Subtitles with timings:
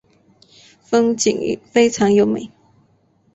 [0.81, 2.49] 风景非常优美。